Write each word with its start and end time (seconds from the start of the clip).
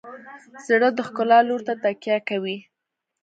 زړه 0.67 0.89
د 0.93 0.99
ښکلا 1.07 1.39
لور 1.47 1.61
ته 1.67 1.73
تکیه 1.83 2.17
کوي. 2.29 2.57